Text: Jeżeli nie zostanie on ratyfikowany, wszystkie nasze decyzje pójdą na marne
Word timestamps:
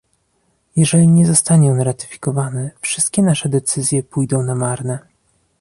Jeżeli 0.75 1.07
nie 1.07 1.25
zostanie 1.25 1.71
on 1.71 1.81
ratyfikowany, 1.81 2.71
wszystkie 2.81 3.23
nasze 3.23 3.49
decyzje 3.49 4.03
pójdą 4.03 4.43
na 4.43 4.55
marne 4.55 4.99